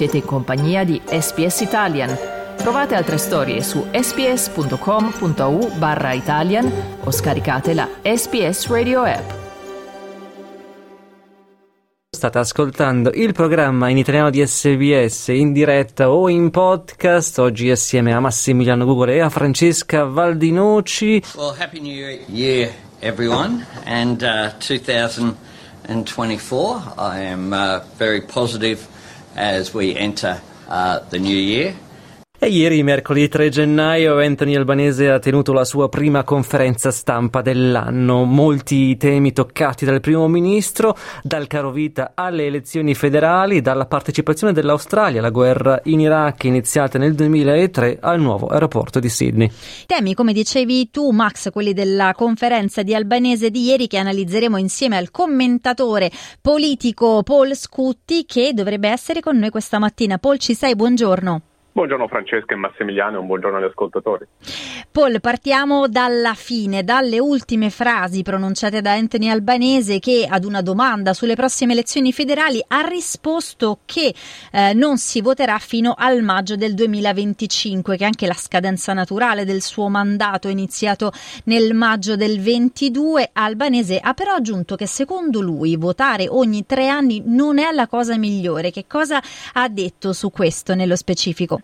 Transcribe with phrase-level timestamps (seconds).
[0.00, 2.16] Siete in compagnia di SPS Italian.
[2.56, 6.72] Trovate altre storie su sps.com.au barra Italian
[7.04, 9.30] o scaricate la SPS Radio app.
[12.08, 17.38] State ascoltando il programma in italiano di SBS in diretta o in podcast.
[17.38, 21.22] Oggi assieme a Massimiliano Gugole e a Francesca Valdinoci.
[21.36, 21.92] Well, Happy New
[22.28, 26.94] Year, everyone, and uh, 2024.
[26.96, 28.89] I am uh, very positive
[29.36, 31.74] as we enter uh, the new year.
[32.42, 38.24] E ieri, mercoledì 3 gennaio, Anthony Albanese ha tenuto la sua prima conferenza stampa dell'anno.
[38.24, 45.18] Molti temi toccati dal primo ministro, dal caro vita alle elezioni federali, dalla partecipazione dell'Australia
[45.18, 49.50] alla guerra in Iraq iniziata nel 2003 al nuovo aeroporto di Sydney.
[49.84, 54.96] Temi, come dicevi tu, Max, quelli della conferenza di Albanese di ieri che analizzeremo insieme
[54.96, 56.10] al commentatore
[56.40, 60.16] politico Paul Scutti che dovrebbe essere con noi questa mattina.
[60.16, 60.74] Paul, ci sei?
[60.74, 61.42] Buongiorno.
[61.80, 64.26] Buongiorno Francesca e Massimiliano e un buongiorno agli ascoltatori.
[64.92, 71.14] Paul, partiamo dalla fine, dalle ultime frasi pronunciate da Anthony Albanese che ad una domanda
[71.14, 74.12] sulle prossime elezioni federali ha risposto che
[74.52, 79.46] eh, non si voterà fino al maggio del 2025, che è anche la scadenza naturale
[79.46, 81.12] del suo mandato iniziato
[81.44, 83.30] nel maggio del 22.
[83.32, 88.18] Albanese ha però aggiunto che secondo lui votare ogni tre anni non è la cosa
[88.18, 88.70] migliore.
[88.70, 89.18] Che cosa
[89.54, 91.62] ha detto su questo nello specifico?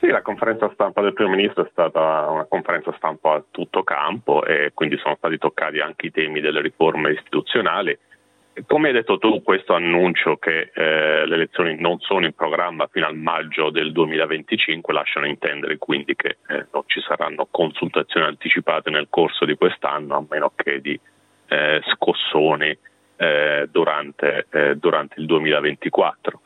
[0.00, 4.44] Sì, la conferenza stampa del primo ministro è stata una conferenza stampa a tutto campo
[4.44, 7.98] e quindi sono stati toccati anche i temi delle riforme istituzionali.
[8.66, 13.06] Come hai detto tu, questo annuncio che eh, le elezioni non sono in programma fino
[13.06, 19.08] al maggio del 2025 lasciano intendere quindi che eh, non ci saranno consultazioni anticipate nel
[19.10, 20.98] corso di quest'anno, a meno che di
[21.48, 22.76] eh, scossoni
[23.16, 26.40] eh, durante, eh, durante il 2024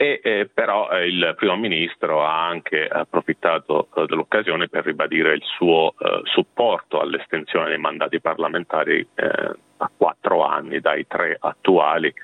[0.00, 5.42] e eh, però eh, il primo ministro ha anche approfittato eh, dell'occasione per ribadire il
[5.42, 12.14] suo eh, supporto all'estensione dei mandati parlamentari eh, a quattro anni dai tre attuali.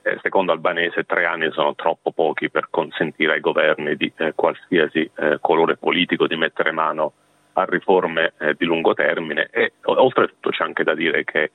[0.00, 5.10] Eh, secondo Albanese tre anni sono troppo pochi per consentire ai governi di qualsiasi
[5.42, 7.12] colore politico di mettere mano
[7.54, 11.50] a riforme di lungo termine e oltretutto c'è anche da dire che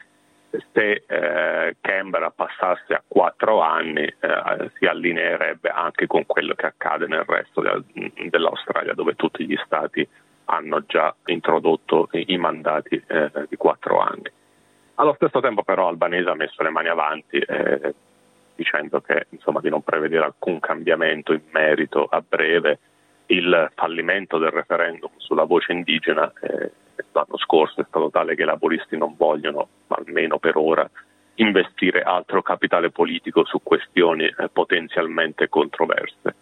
[0.72, 7.08] se eh, Canberra passasse a quattro anni eh, si allineerebbe anche con quello che accade
[7.08, 10.08] nel resto de- dell'Australia dove tutti gli stati
[10.46, 14.30] hanno già introdotto i mandati eh, di quattro anni.
[14.96, 17.94] Allo stesso tempo però Albanese ha messo le mani avanti eh,
[18.56, 22.80] dicendo che, insomma, di non prevedere alcun cambiamento in merito a breve
[23.28, 26.72] il fallimento del referendum sulla voce indigena eh,
[27.12, 30.90] l'anno scorso è stato tale che i laboristi non vogliono, almeno per ora,
[31.36, 36.36] investire altro capitale politico su questioni eh, potenzialmente controverse.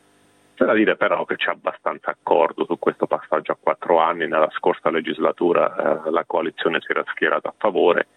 [0.55, 4.27] C'è da dire però che c'è abbastanza accordo su questo passaggio a quattro anni.
[4.27, 8.07] Nella scorsa legislatura eh, la coalizione si era schierata a favore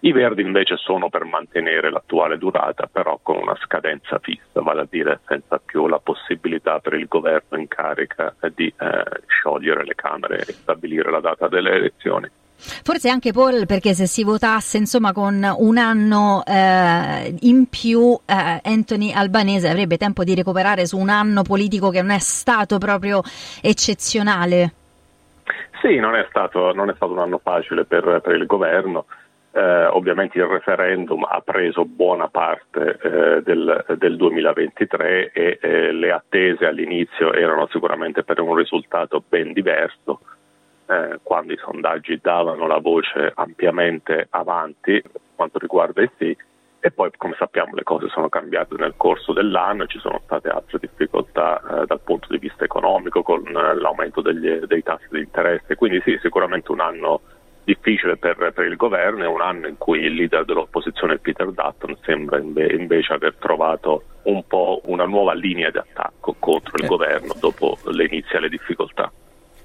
[0.00, 4.86] i Verdi invece sono per mantenere l'attuale durata, però con una scadenza fissa, vale a
[4.88, 10.38] dire senza più la possibilità per il governo in carica di eh, sciogliere le Camere
[10.38, 12.28] e stabilire la data delle elezioni.
[12.60, 18.60] Forse anche Paul, perché se si votasse insomma con un anno eh, in più, eh,
[18.62, 23.22] Anthony Albanese avrebbe tempo di recuperare su un anno politico che non è stato proprio
[23.62, 24.72] eccezionale.
[25.80, 29.06] Sì, non è stato, non è stato un anno facile per, per il governo.
[29.58, 36.12] Eh, ovviamente il referendum ha preso buona parte eh, del, del, 2023 e eh, le
[36.12, 40.20] attese all'inizio erano sicuramente per un risultato ben diverso,
[40.86, 46.36] eh, quando i sondaggi davano la voce ampiamente avanti per quanto riguarda il sì,
[46.78, 50.78] e poi come sappiamo le cose sono cambiate nel corso dell'anno, ci sono state altre
[50.78, 55.74] difficoltà eh, dal punto di vista economico con eh, l'aumento degli, dei tassi di interesse,
[55.74, 57.22] quindi sì, sicuramente un anno
[57.68, 61.98] difficile per, per, il governo, è un anno in cui il leader dell'opposizione Peter Dutton
[62.00, 66.86] sembra inve- invece aver trovato un po' una nuova linea di attacco contro il eh.
[66.86, 69.12] governo dopo le iniziali difficoltà.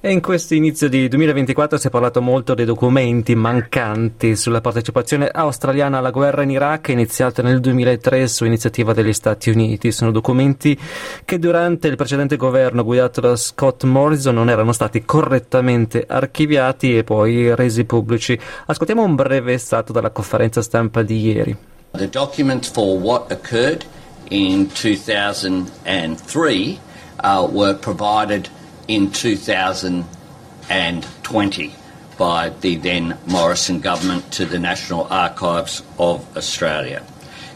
[0.05, 5.29] E in questo inizio di 2024 si è parlato molto dei documenti mancanti sulla partecipazione
[5.29, 9.94] australiana alla guerra in Iraq iniziata nel 2003 su iniziativa degli Stati Uniti.
[9.94, 10.77] Sono documenti
[11.23, 17.05] che durante il precedente governo guidato da Scott Morrison non erano stati correttamente archiviati e
[17.05, 18.38] poi resi pubblici.
[18.65, 21.55] Ascoltiamo un breve estratto dalla conferenza stampa di ieri.
[21.91, 23.85] The documents for what occurred
[24.31, 26.77] in 2003
[27.23, 28.50] uh, were provided
[28.88, 31.75] in 2020
[32.18, 37.03] by the then Morrison government to the National Archives of Australia.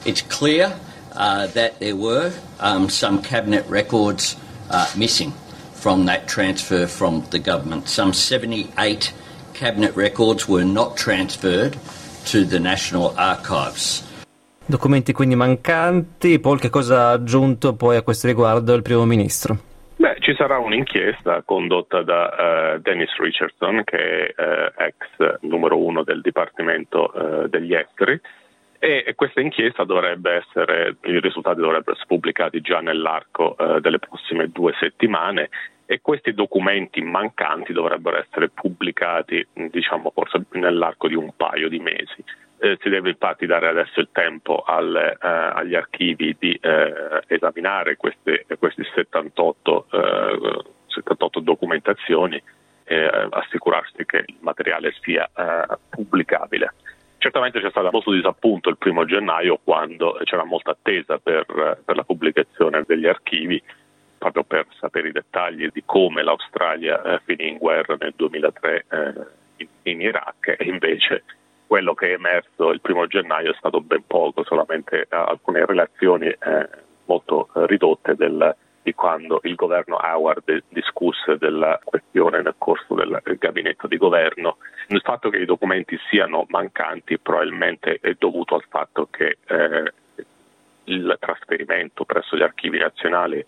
[0.06, 0.78] It's clear
[1.14, 4.36] uh, that there were um, some cabinet records
[4.70, 5.34] uh, missing
[5.74, 7.88] from that transfer from the government.
[7.88, 9.14] Some 78
[9.54, 11.78] cabinet records were not transferred
[12.26, 14.04] to the National Archives.
[14.66, 16.40] Documenti quindi mancanti.
[16.40, 19.67] Paul, che cosa ha aggiunto poi a questo riguardo il primo ministro?
[20.28, 26.20] Ci sarà un'inchiesta condotta da uh, Dennis Richardson, che è uh, ex numero uno del
[26.20, 28.20] Dipartimento uh, degli Esteri,
[28.78, 34.74] e questa inchiesta dovrebbe essere, i risultati dovrebbero essere pubblicati già nell'arco delle prossime due
[34.78, 35.50] settimane
[35.90, 42.22] e questi documenti mancanti dovrebbero essere pubblicati, diciamo, forse nell'arco di un paio di mesi.
[42.60, 47.96] Eh, si deve infatti dare adesso il tempo alle, eh, agli archivi di eh, esaminare
[47.96, 49.88] queste, questi 78,
[50.88, 52.44] 78 eh, documentazioni
[52.84, 56.74] e assicurarsi che il materiale sia eh, pubblicabile.
[57.18, 62.04] Certamente c'è stato molto disappunto il primo gennaio quando c'era molta attesa per, per la
[62.04, 63.62] pubblicazione degli archivi
[64.18, 69.14] proprio per sapere i dettagli di come l'Australia eh, finì in guerra nel 2003 eh,
[69.58, 71.24] in, in, Iraq e invece
[71.68, 76.28] quello che è emerso il primo gennaio è stato ben poco, solamente eh, alcune relazioni
[76.28, 76.70] eh,
[77.06, 83.20] molto eh, ridotte del, di quando il governo Howard discusse della questione nel corso del
[83.38, 84.58] gabinetto di governo.
[84.88, 89.92] Il fatto che i documenti siano mancanti probabilmente è dovuto al fatto che eh,
[90.86, 93.46] il trasferimento presso gli archivi nazionali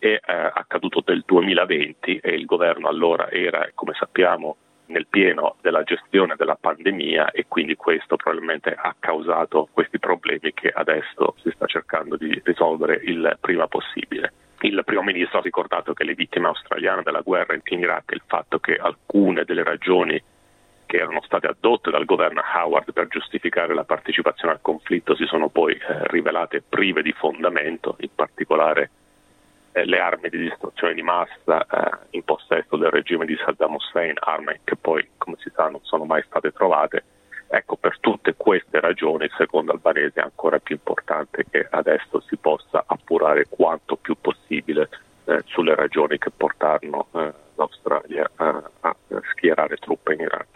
[0.00, 4.56] è eh, accaduto nel 2020 e il governo allora era, come sappiamo,
[4.86, 10.68] nel pieno della gestione della pandemia e quindi questo probabilmente ha causato questi problemi che
[10.68, 14.32] adesso si sta cercando di risolvere il prima possibile.
[14.62, 18.22] Il primo ministro ha ricordato che le vittime australiane della guerra in Iraq e il
[18.26, 20.20] fatto che alcune delle ragioni
[20.84, 25.48] che erano state adotte dal governo Howard per giustificare la partecipazione al conflitto si sono
[25.48, 28.90] poi eh, rivelate prive di fondamento, in particolare
[29.72, 34.60] le armi di distruzione di massa eh, in possesso del regime di Saddam Hussein, armi
[34.64, 37.04] che poi, come si sa, non sono mai state trovate.
[37.48, 42.84] Ecco, per tutte queste ragioni, secondo Albanese, è ancora più importante che adesso si possa
[42.86, 44.88] appurare quanto più possibile
[45.24, 48.96] eh, sulle ragioni che portarono eh, l'Australia eh, a
[49.32, 50.49] schierare truppe in Iraq.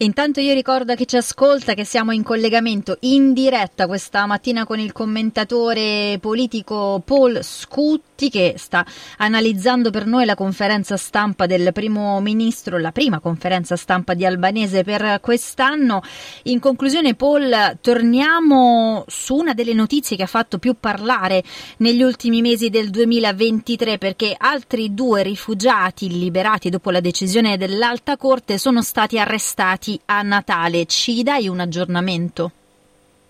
[0.00, 4.64] Intanto io ricordo a chi ci ascolta che siamo in collegamento in diretta questa mattina
[4.64, 8.86] con il commentatore politico Paul Scutti che sta
[9.16, 14.84] analizzando per noi la conferenza stampa del primo ministro, la prima conferenza stampa di Albanese
[14.84, 16.02] per quest'anno.
[16.44, 21.42] In conclusione Paul, torniamo su una delle notizie che ha fatto più parlare
[21.78, 28.58] negli ultimi mesi del 2023 perché altri due rifugiati liberati dopo la decisione dell'Alta Corte
[28.58, 30.84] sono stati arrestati arrivati a Natale.
[30.84, 32.50] Ci dai un aggiornamento?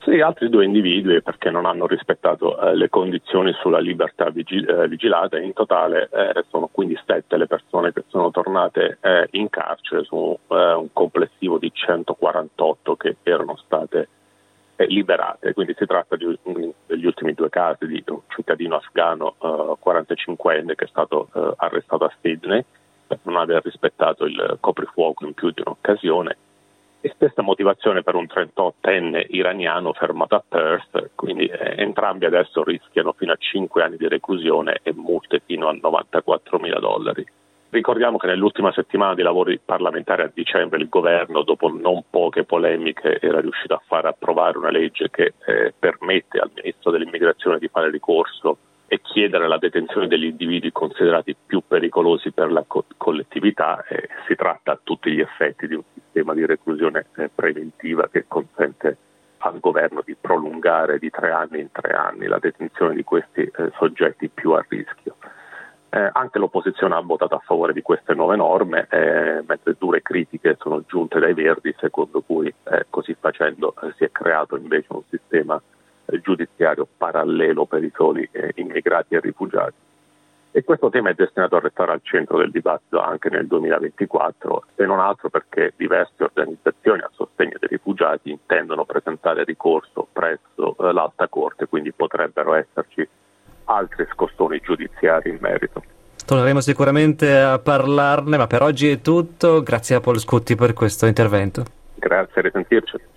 [0.00, 4.88] Sì, altri due individui perché non hanno rispettato eh, le condizioni sulla libertà vigil- eh,
[4.88, 5.38] vigilata.
[5.38, 10.38] In totale eh, sono quindi sette le persone che sono tornate eh, in carcere su
[10.48, 14.08] eh, un complessivo di 148 che erano state
[14.76, 15.52] eh, liberate.
[15.52, 16.26] Quindi si tratta di,
[16.86, 22.64] degli ultimi due casi di un cittadino afgano 45enne che è stato arrestato a Sydney
[23.06, 26.36] per non aver rispettato il coprifuoco in più di un'occasione
[27.00, 33.12] e stessa motivazione per un 38enne iraniano fermato a Perth, quindi eh, entrambi adesso rischiano
[33.12, 37.26] fino a 5 anni di reclusione e multe fino a 94 mila dollari.
[37.70, 43.20] Ricordiamo che nell'ultima settimana di lavori parlamentari a dicembre il governo, dopo non poche polemiche,
[43.20, 47.90] era riuscito a far approvare una legge che eh, permette al ministro dell'immigrazione di fare
[47.90, 53.84] ricorso e chiedere la detenzione degli individui considerati più pericolosi per la co- collettività.
[53.86, 55.78] Eh, si tratta a tutti gli effetti di
[56.18, 58.96] sistema di reclusione eh, preventiva che consente
[59.38, 63.70] al governo di prolungare di tre anni in tre anni la detenzione di questi eh,
[63.78, 65.16] soggetti più a rischio.
[65.90, 70.56] Eh, anche l'opposizione ha votato a favore di queste nuove norme, eh, mentre dure critiche
[70.60, 75.60] sono giunte dai Verdi, secondo cui eh, così facendo si è creato invece un sistema
[76.20, 79.74] giudiziario parallelo per i soli immigrati e rifugiati.
[80.50, 84.86] E questo tema è destinato a restare al centro del dibattito anche nel 2024, se
[84.86, 91.28] non altro perché diverse organizzazioni a sostegno dei rifugiati intendono presentare ricorso presso eh, l'Alta
[91.28, 93.06] Corte, quindi potrebbero esserci
[93.64, 95.82] altri scossoni giudiziari in merito.
[96.24, 99.62] Torneremo sicuramente a parlarne, ma per oggi è tutto.
[99.62, 101.64] Grazie a Paul Scutti per questo intervento.
[101.94, 103.16] Grazie, a risentirci.